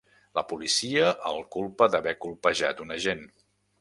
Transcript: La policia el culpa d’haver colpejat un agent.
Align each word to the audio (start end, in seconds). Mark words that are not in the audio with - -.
La 0.37 0.43
policia 0.53 1.11
el 1.31 1.37
culpa 1.57 1.89
d’haver 1.97 2.15
colpejat 2.25 2.83
un 2.87 2.95
agent. 2.97 3.23